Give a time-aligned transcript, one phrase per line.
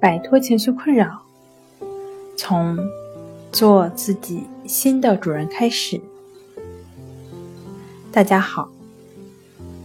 [0.00, 1.20] 摆脱情绪困扰，
[2.34, 2.78] 从
[3.52, 6.00] 做自己新的主人开始。
[8.10, 8.70] 大家好，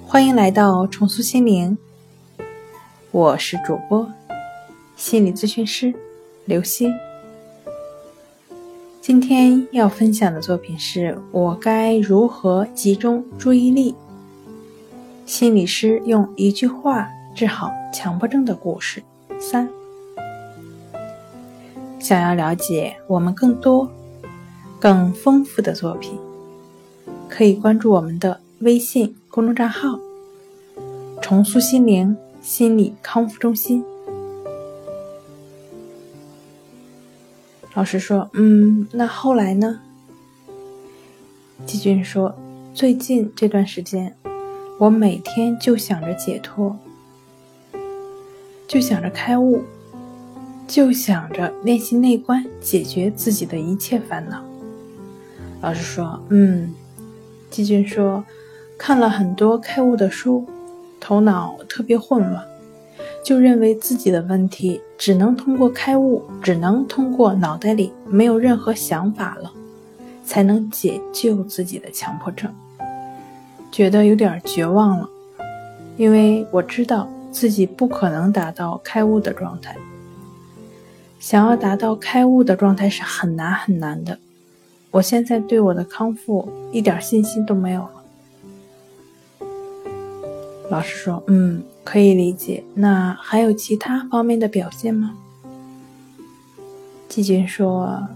[0.08, 1.78] 欢迎来到重塑心灵，
[3.12, 4.10] 我是主播
[4.96, 5.94] 心理咨询师
[6.46, 6.94] 刘星。
[9.02, 13.94] 今天要分享的作品是我该如何集中注意力？
[15.26, 19.04] 心理师用一句话治好强迫症的故事
[19.42, 19.70] 三。
[22.08, 23.90] 想要了解我们更多、
[24.80, 26.20] 更丰富的作品，
[27.28, 30.00] 可以关注我们的微信公众账号
[31.20, 33.84] “重塑心灵心理康复中心”。
[37.74, 39.82] 老师说：“嗯，那后来呢？”
[41.66, 42.36] 季军说
[42.76, 44.16] ：“最近这段时间。”
[44.78, 46.78] 我每天就想着解脱，
[48.68, 49.64] 就想着开悟，
[50.68, 54.44] 就想着练习内观，解决自己的一切烦恼。
[55.62, 56.74] 老师说：“嗯。”
[57.50, 58.24] 季军说
[58.78, 60.46] ：“看了很多开悟的书，
[61.00, 62.44] 头脑特别混乱，
[63.24, 69.52] 就认为自己的问题只能通过开悟，只能通过脑袋里没有任何想法了，
[70.26, 72.52] 才能解救自己的强迫症。”
[73.72, 75.10] 觉得有点绝望了，
[75.98, 79.76] 因为我知道自己不可能达到开悟的状态。
[81.26, 84.20] 想要达到开悟的状态是很难很难的。
[84.92, 88.04] 我现在对我的康复一点信心都没有了。
[90.70, 92.64] 老师说：“嗯，可以理解。
[92.76, 95.16] 那还有其他方面的表现吗？”
[97.10, 98.08] 季军说：“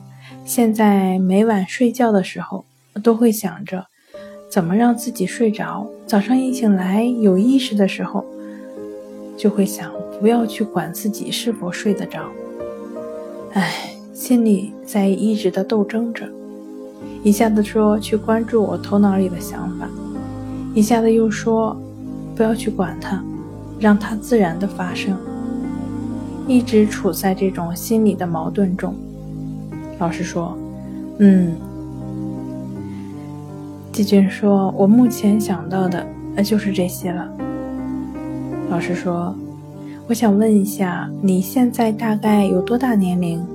[0.45, 2.63] 现在每晚睡觉的时候，
[3.02, 3.87] 都会想着。”
[4.52, 5.87] 怎么让自己睡着？
[6.05, 8.23] 早上一醒来有意识的时候，
[9.35, 12.30] 就会想不要去管自己是否睡得着。
[13.53, 16.28] 唉，心里在一直的斗争着，
[17.23, 19.87] 一下子说去关注我头脑里的想法，
[20.76, 21.76] 一下子又说
[22.36, 23.23] 不要去管它，
[23.80, 25.17] 让它自然的发生，
[26.48, 28.93] 一直处在这种心理的矛盾中。
[29.98, 30.58] 老师说，
[31.17, 31.55] 嗯。
[33.92, 36.05] 季军说：“我目前想到的，
[36.36, 37.27] 呃，就是这些了。”
[38.70, 39.36] 老师说
[40.09, 43.45] ：“我想问一下，你现在大概有多大年龄？”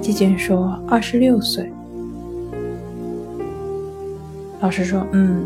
[0.00, 1.70] 季军说：“二十六岁。”
[4.58, 5.44] 老师说：“嗯，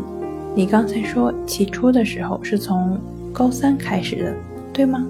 [0.55, 2.97] 你刚才说起初的时候是从
[3.33, 4.33] 高三开始的，
[4.71, 5.05] 对吗？”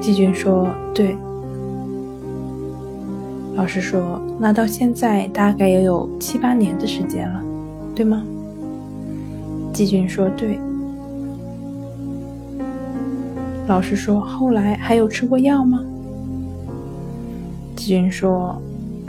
[0.00, 1.16] 季军说：“对。”
[3.56, 7.42] 老师说：“那到现在大概也有七八年的时间了，
[7.92, 8.22] 对吗？”
[9.74, 10.60] 季军说：“对。”
[13.66, 15.82] 老师说：“后来还有吃过药吗？”
[17.76, 18.60] 季军说：“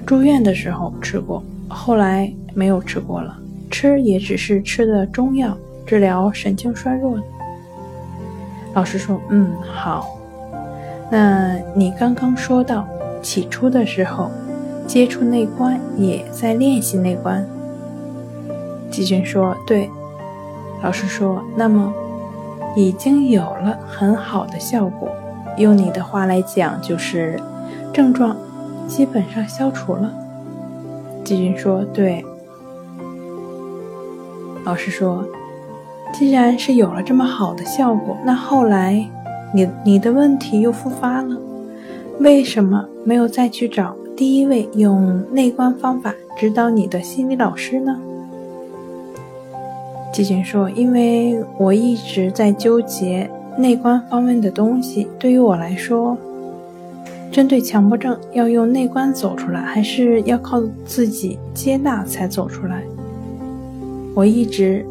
[0.05, 3.37] 住院的时候吃过，后来没有吃过了，
[3.69, 7.23] 吃也只是吃的中药，治疗神经衰弱的。”
[8.73, 10.17] 老师说：“嗯，好。
[11.11, 12.87] 那你刚刚说到。”
[13.25, 14.29] 起初的时候，
[14.85, 17.43] 接触内观也在练习内观。
[18.91, 19.89] 季军说：“对。”
[20.83, 21.91] 老师说：“那么，
[22.75, 25.09] 已经有了很好的效果。
[25.57, 27.39] 用你的话来讲，就是
[27.93, 28.35] 症状
[28.87, 30.11] 基本上消除了。”
[31.23, 32.23] 季军说：“对。”
[34.65, 35.25] 老师说
[36.13, 39.07] ：“既然是有了这么好的效果，那后来
[39.53, 41.37] 你你的问题又复发了。”
[42.19, 47.99] 为什么没有再去找第一位用内观方法指导你的心理老师呢？
[50.15, 55.09] 季军说：“因为我一直在纠结内观方面的东西。
[55.19, 56.17] 对于我来说，
[57.29, 62.81] 针对强迫症要用内观走出来，还是要靠自己接纳才走出来？
[64.13, 64.85] 我一直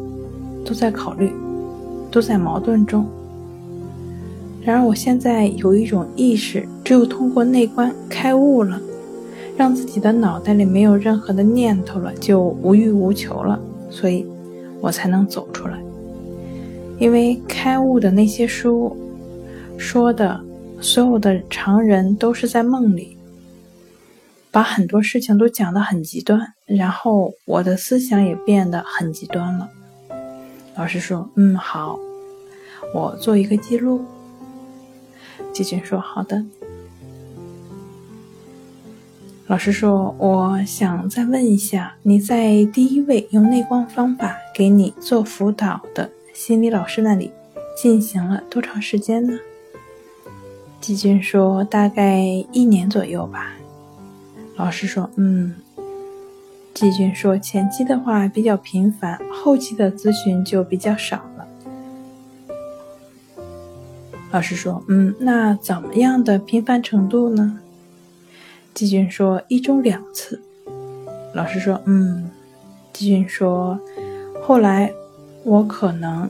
[0.63, 1.31] 都在考虑，
[2.11, 3.03] 都在矛盾中。”
[4.61, 8.79] 然而，我现在有一种意识，只有通过内观开悟了，
[9.57, 13.59] 让自己的脑袋里没有任何的念头了，就无欲无求了，
[13.89, 14.23] 所以
[14.85, 15.79] 我才能走出来。
[16.99, 18.95] 因为开悟的那些书
[19.79, 20.39] 说的，
[20.79, 23.17] 所有的常人都是在梦里，
[24.51, 29.67] 把很多事情都讲得很极端，然后我的思想也变得很极端了。
[30.75, 31.97] 老师说：“嗯，好，
[32.93, 34.05] 我做一个记录。”
[35.51, 36.45] 季军说：“好的。”
[39.47, 47.31] 老师说：“我想再问一下，你在第一位用内观方法给你做辅导的心理老师那里
[47.77, 49.37] 进行了多长时间呢？”
[50.81, 52.21] 季军说：“大概
[52.51, 53.53] 一年左右吧。”
[54.57, 55.53] 老师说：“嗯。”
[56.73, 61.47] 季军说：“前期的话比较频繁，后期的咨询就比较少了。”
[64.31, 67.59] 老师说：“嗯，那怎么样的频繁程度呢？”
[68.75, 70.39] 季军说：“一周两次。”
[71.33, 72.29] 老师说：“嗯。”
[72.91, 73.79] 季军说
[74.43, 74.91] ：“后来
[75.43, 76.29] 我可能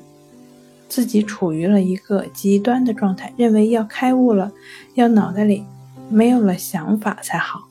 [0.88, 4.52] 自己处于了一个极端的状态，认为要开悟了，
[4.94, 5.64] 要脑袋里
[6.10, 7.62] 没有了想法才好。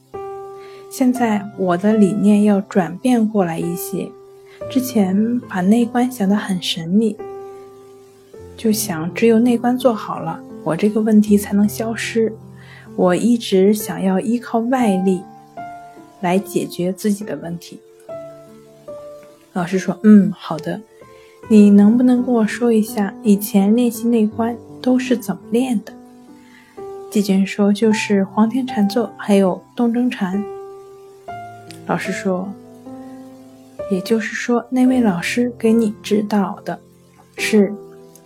[0.91, 4.11] 现在我的理念要转变过来一些，
[4.69, 7.17] 之前把内观想得很神秘。”
[8.57, 12.33] 就想只有内观做好了，我这个问题才能消失。
[12.97, 15.23] 我一直想要依靠外力
[16.21, 17.81] 来解决自己的问题。
[19.53, 20.81] 老师说：“嗯，好的。
[21.49, 25.93] 你能不能跟我说一下以前练习内观都是怎么练的？”
[27.11, 30.45] 季军说：“就是黄庭禅坐，还有动中禅。”
[31.87, 32.49] 老师说
[33.91, 36.81] ：“也就是说，那位老师给你指导的
[37.37, 37.73] 是？”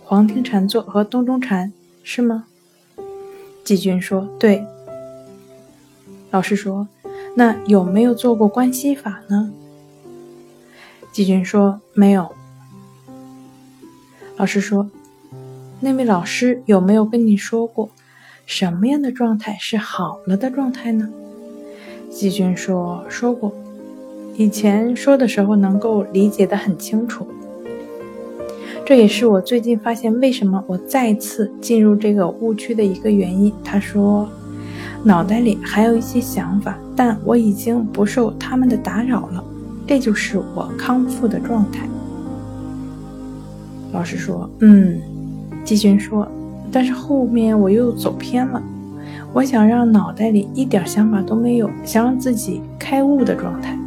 [0.03, 1.71] 黄庭禅坐和东中禅
[2.01, 2.45] 是吗？
[3.69, 4.65] 季军说：“对。”
[6.31, 6.87] 老师说
[7.37, 9.53] ：“那有没有做过关系法呢？”
[11.13, 12.31] 季军说：“没有。”
[14.37, 14.89] 老师说
[15.81, 17.91] ：“那位老师有没有跟你说过，
[18.47, 21.07] 什么样的状态是好了的状态呢？”
[22.09, 23.53] 季军说：“说过，
[24.35, 27.27] 以前说的时候能够理解的很清楚。”
[28.89, 33.53] 这也是我最近发现为什么我再次进入这个误区的一个原因。
[33.63, 34.27] 他说，
[35.03, 39.43] 脑袋里还有一些想法，但我已经不受他们的打扰了，
[39.85, 41.87] 这就是我康复的状态。
[43.91, 44.99] 老师说，嗯，
[45.63, 46.27] 季军说，
[46.71, 48.59] 但是后面我又走偏了，
[49.33, 53.77] 我想让脑袋里一点想法都没有，想让自己开悟的状态，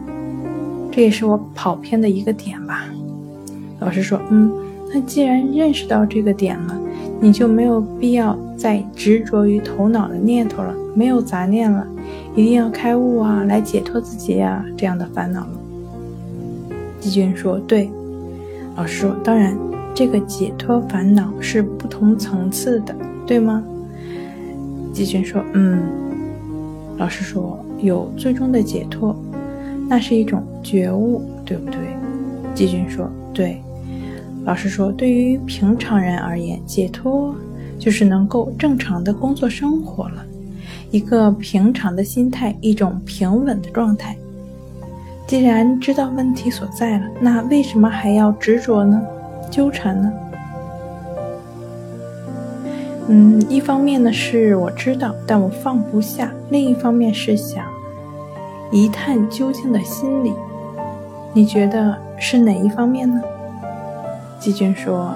[0.92, 2.84] 这也是我跑偏的一个点吧。
[3.80, 4.48] 老师说，嗯。
[4.94, 6.78] 那既然认识到这个点了，
[7.20, 11.86] 你就没有必要再执着于头脑的念头了，没有杂念了，
[12.36, 15.50] 一定要开悟啊，来解脱自己呀，这样的烦恼了。
[17.00, 17.90] 季军说：“对。”
[18.76, 19.56] 老师说：“当然，
[19.94, 22.94] 这个解脱烦恼是不同层次的，
[23.26, 23.62] 对吗？”
[24.92, 25.80] 季军说：“嗯。”
[26.98, 29.16] 老师说：“有最终的解脱，
[29.88, 31.78] 那是一种觉悟，对不对？”
[32.54, 33.60] 季军说：“对。”
[34.44, 37.32] 老师说：“对于平常人而言，解脱
[37.78, 40.24] 就是能够正常的工作生活了，
[40.90, 44.16] 一个平常的心态，一种平稳的状态。
[45.28, 49.00] 既然知道问题所在了，那为什么还要执着呢？
[49.48, 50.12] 纠缠呢？
[53.08, 57.64] 嗯，一方面呢是我知道，但我放不下；另一方面是想
[58.72, 60.32] 一探究竟的心理。
[61.32, 63.20] 你觉得是哪一方面呢？”
[64.42, 65.14] 季军说：“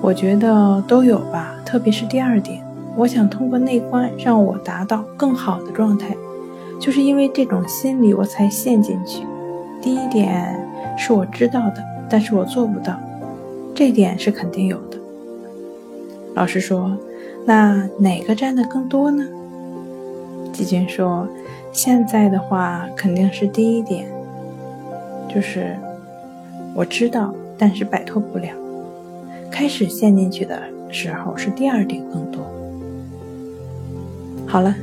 [0.00, 2.64] 我觉得都有吧，特别是第二点，
[2.96, 6.16] 我想通过内观让我达到更好的状态，
[6.80, 9.26] 就是因为这种心理我才陷进去。
[9.82, 10.58] 第一点
[10.96, 12.98] 是我知道的，但是我做不到，
[13.74, 14.96] 这点是肯定有的。”
[16.32, 16.96] 老师说
[17.44, 19.22] ：“那哪个占的更多呢？”
[20.50, 21.28] 季军说
[21.72, 24.08] ：“现在的话肯定是第一点，
[25.28, 25.76] 就是
[26.74, 28.48] 我知道。”但是摆脱不了，
[29.50, 30.60] 开始陷进去的
[30.90, 32.42] 时候是第二点更多。
[34.46, 34.74] 好了，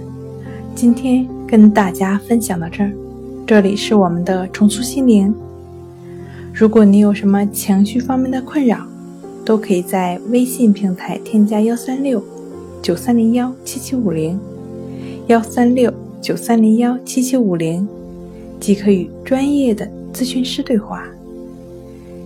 [0.76, 2.92] 今天跟大家分享到这儿，
[3.46, 5.34] 这里是我们的重塑心灵。
[6.54, 8.86] 如果你有什么情绪方面的困扰，
[9.46, 12.24] 都可以在微信平台添加幺三六
[12.82, 14.40] 九三零幺七七五零
[15.28, 17.88] 幺三六九三零幺七七五零，
[18.60, 21.06] 即可与专业的咨询师对话。